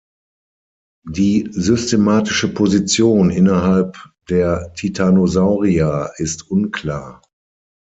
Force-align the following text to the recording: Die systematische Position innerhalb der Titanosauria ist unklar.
Die 1.07 1.47
systematische 1.51 2.51
Position 2.51 3.29
innerhalb 3.29 3.97
der 4.31 4.73
Titanosauria 4.73 6.07
ist 6.17 6.49
unklar. 6.49 7.21